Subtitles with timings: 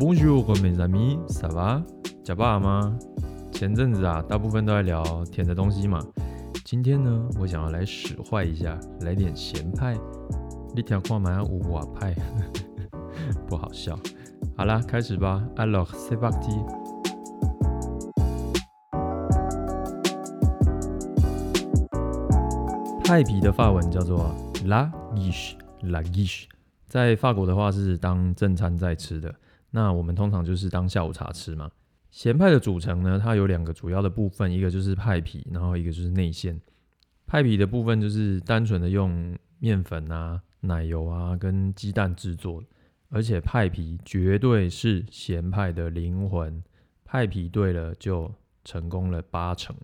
[0.00, 1.82] Bonjour, mes amis, ça va？
[2.22, 2.96] 假爸吗？
[3.50, 5.98] 前阵子啊，大部分都在聊甜的东西嘛。
[6.64, 9.96] 今天呢，我想要来使坏一下，来点咸派。
[10.72, 12.14] 你听看蛮五瓦派，
[13.48, 13.98] 不好笑。
[14.56, 15.42] 好啦，开始吧。
[15.56, 16.64] Alors, c'est parti。
[23.02, 24.32] 派皮的法文叫做
[24.64, 26.44] la guiche，la guiche。
[26.86, 29.34] 在法国的话是当正餐在吃的，
[29.70, 31.70] 那我们通常就是当下午茶吃嘛。
[32.10, 36.58] 咸派的组成呢，它有两个主要的部分，一个就是派皮，然后一个就是内馅。
[37.26, 42.64] 派皮的部分就是单纯的用面粉啊、奶油啊跟鸡蛋制作，
[43.10, 46.62] 而且派皮绝对是咸派的灵魂，
[47.04, 48.32] 派皮对了就
[48.64, 49.76] 成功了八成。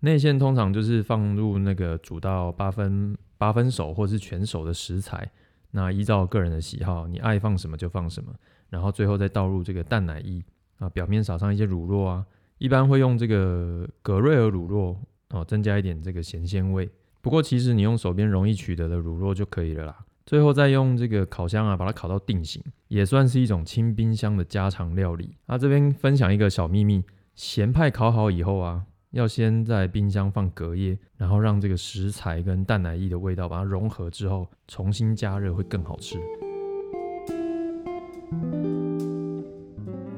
[0.00, 5.30] 内馅通常就是放入那个煮到八分八分熟或是全熟的食材。
[5.70, 8.32] 那依照个人的喜好，你爱放什么就放什么，
[8.68, 10.42] 然后最后再倒入这个淡奶液
[10.78, 12.26] 啊，表面撒上一些乳酪啊，
[12.58, 14.96] 一般会用这个格瑞尔乳酪
[15.30, 16.90] 哦，增加一点这个咸鲜味。
[17.20, 19.96] 不过其实你用手边容易取得的乳酪就可以了啦。
[20.26, 25.36] 最后再用这个烤箱啊，把它烤到定型，也算是一种清冰箱的家常料理。
[25.46, 28.84] 那这边分享一个小秘密，咸派烤好以后啊。
[29.10, 36.16] 要先在冰箱放隔夜，然后让这个食材跟蛋奶液的味道把它融合之后，重新加热会更好吃。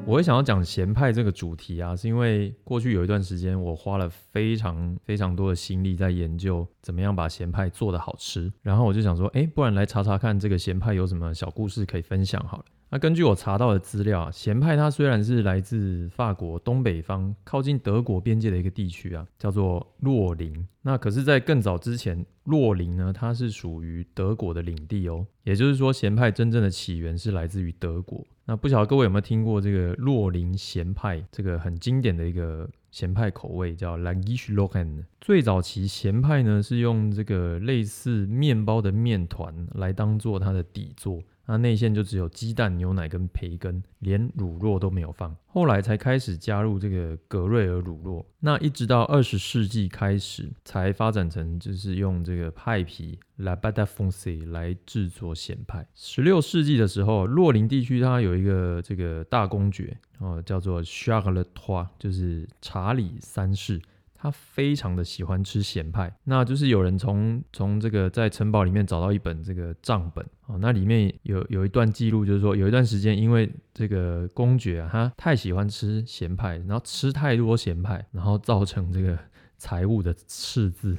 [0.04, 12.64] 我会想要讲咸派这个主题啊，是因为过去有一段时间我花了非常非常多的心力在研究怎么样把咸派做的好吃，然后我就想说，哎，不然来查查看这个咸派有什么小故事可以分享好了。
[12.94, 20.68] 那根据我查到的资料啊，咸派它虽然是来自法国东北方靠近德国边界的一个地区啊，叫做洛林。
[20.82, 25.26] 那可是，在更早之前，洛林呢，它是属于德国的领地哦。
[25.42, 28.22] 也就是说，咸派真正的起源是来自于德国。
[28.44, 41.22] 那不晓得各位有没有听过这个洛林咸派，这个很经典的一个咸派口味，叫 Langishlokan 最早期咸派呢，是用这个类似面包的面团来当做它的底座。
[41.52, 45.36] 那内馅就只有鸡蛋、牛奶跟培根，连乳酪都没有放。
[45.44, 48.24] 后来才开始加入这个格瑞尔乳酪。
[48.40, 55.86] 那一直到二十世纪开始，才发展成就是用这个派皮 （La b a t a f o n c e 来制作咸派。
[55.94, 63.78] 十六世纪的时候，洛林地区它有一个这个大公爵哦，叫做 Charles III，就是查理三世。
[64.22, 79.18] 他非常的喜欢吃咸派，那就是有人从从这个在城堡里面找到一本这个账本哦，那里面有有一段记录，就是说有一段时间，因为这个公爵啊，他太喜欢吃咸派，然后吃太多咸派，然后造成这个
[79.58, 80.96] 财务的赤字，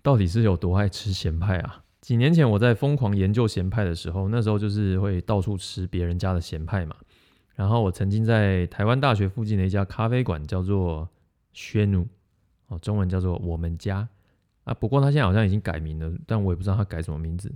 [0.00, 1.82] 到底是有多爱吃咸派啊？
[2.02, 6.94] 几年前我在疯狂研究咸派的时候，那时候就是会到处吃别人家的咸派嘛，
[7.56, 11.08] 然后我曾经在台湾大学附近的一家咖啡馆叫做
[11.52, 12.06] 轩奴。
[12.78, 14.08] 中文叫做我们家
[14.64, 17.52] 啊，不过他现在好像已经改名了，但我也不知道他改什么名字。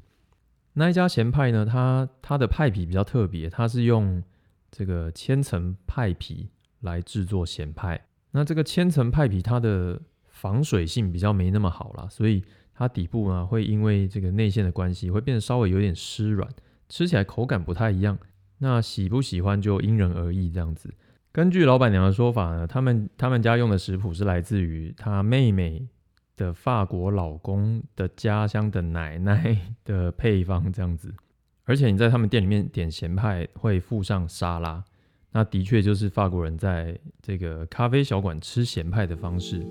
[0.75, 4.23] 那一家咸派呢，它它的派皮比较特别，它是用
[4.71, 6.49] 这个千层派皮
[6.81, 8.01] 来制作咸派。
[8.31, 16.49] 那这个千层派皮它的防水性比较没那么好啦，所以它底部呢会因为这个内馅的关系，会变得稍微有点湿软，
[16.89, 18.17] 吃起来口感不太一样。
[18.59, 20.93] 那喜不喜欢就因人而异这样子。
[21.39, 25.87] 根据老板娘的说法呢，他们他们家用的食谱是来自于她妹妹
[26.35, 31.15] 的法国老公的家乡的奶奶的配方这样子。
[31.63, 34.83] 而且你在他们店里面点咸派会附上沙拉，
[35.31, 39.65] 那的确就是法国人在这个咖啡小馆吃咸派的方式。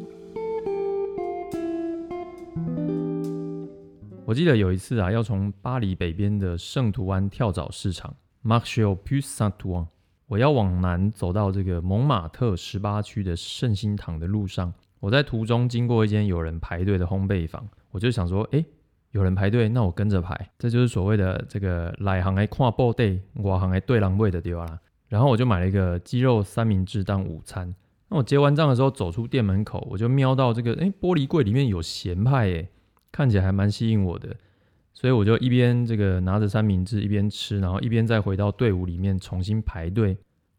[4.23, 9.87] 我记得有一次啊，要从巴黎北边的圣图安跳蚤市场 （Marché p u s Saint Ouen）。
[10.27, 18.63] 我要往南走到这个蒙马特十八区的圣心堂的路上，我在途中经过一间有人排队的烘焙坊，我就想说，哎，
[19.11, 24.77] 有人排队，那我跟着排，这就是所谓的这个来行来看报队，外行来对狼位的地方啦。
[25.07, 27.73] 然后我就买了一个鸡肉三明治当午餐。
[28.09, 32.67] 那我结完账的时候走出店门口，我就瞄到这个，哎，玻璃柜里面有咸派，哎，
[33.13, 34.35] 看起来还蛮吸引我的。
[34.93, 40.17] 所以我就一边这个拿着三明治一边吃，然后一边再回到队伍里面重新排队。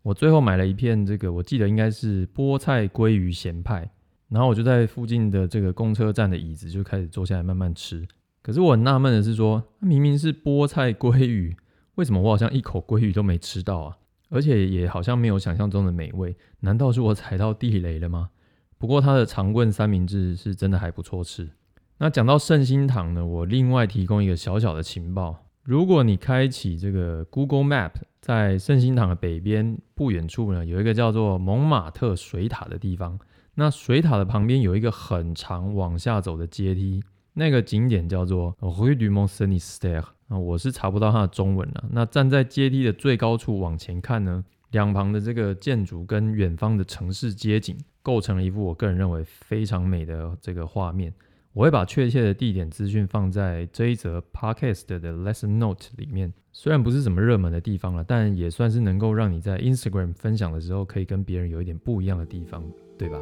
[0.08, 3.90] 我最后买了一片这个，我记得应该是菠菜鲑鱼咸派。
[4.30, 8.08] 然后我就在附近的这个公车站的椅子就开始坐下来慢慢吃。
[8.40, 11.54] 可是我很纳闷的是说，明明是菠菜鲑鱼，
[11.96, 13.98] 为什么我好像一口鲑鱼都没吃到啊？
[14.30, 16.34] 而且也好像没有想象中的美味。
[16.60, 18.30] 难道是我踩到地雷了吗？
[18.78, 21.50] 不过它的长棍三明治是真的还不错吃。
[21.98, 27.90] 那讲到圣心堂呢，我另外提供一个小小的情报：如果你开启这个 Google Map，
[28.22, 33.18] 在圣心堂的北边不远处呢，有一个叫做蒙马特水塔的地方。
[33.56, 37.02] 那水塔的旁边有一个很长往下走的阶梯，
[37.34, 40.02] 那个景点叫做 Rue du Mont Saint-Esther。
[40.28, 41.84] 啊，我是查不到它的中文了。
[41.90, 51.12] 那站在阶梯的最高处往前看呢，两旁的这个建筑跟远方的城市街景，构成了一幅我个人认为非常美的这个画面。
[51.58, 56.32] 我会把确切的地点资讯放在这一则 podcast 的 lesson note 里面。
[56.52, 62.62] 虽然不是什么热门的地方了，但也算是能够让你在 Instagram 分享的时候，可以跟别人有一点不一样的地方，
[62.96, 63.18] 对吧？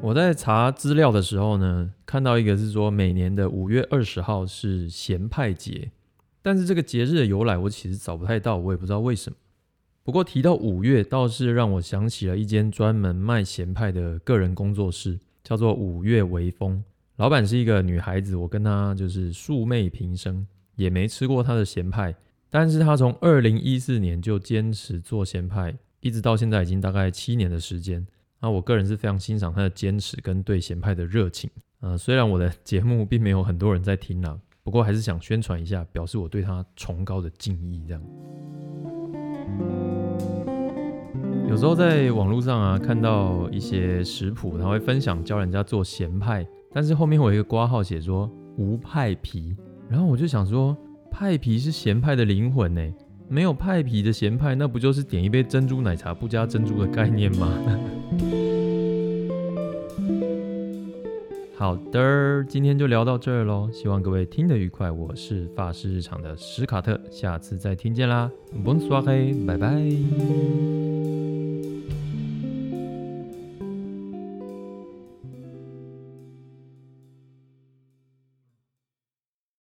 [0.00, 5.90] 我在查资料的时候呢，看到一个是说每年的五月二十号是咸派节，
[6.40, 9.36] 但是这个节日的由来我其实找不太到，我也不知道为什么。
[10.04, 16.82] 不过提到五月，倒是让我想起了一间专门卖咸派的个人工作室，叫做五月微风。
[17.16, 20.44] 老板是一个女孩子，我跟她就是素昧平生，
[20.74, 22.12] 也没吃过她的咸派。
[22.50, 28.04] 但是她从二零一四年就坚持做咸派，一直到现在已经大概七年的时间。
[28.40, 31.48] 那我个人是非常欣赏她的坚持跟对咸派的热情。
[31.78, 38.02] 呃，虽然我的节目并没有很多人在听啊，不过还是想宣传一下，表示我对她崇高的敬意，这样。
[41.52, 48.26] 有时候在网络上啊，看到一些食谱，他会分享教人家做咸派，但是后面我有一个挂号写说
[48.56, 49.54] 无派皮，
[49.86, 50.74] 然后我就想说，
[51.10, 52.80] 派皮是咸派的灵魂呢，
[53.28, 57.52] 没有派皮的咸派，那不就是点一杯珍珠奶茶不加珍珠的概念吗？
[61.54, 64.90] 好的，今天就聊到这儿喽，希望各位听得愉快。
[64.90, 68.30] 我是法式日常的史卡特，下次再听见啦
[68.64, 70.91] ，Bonsoir，拜拜。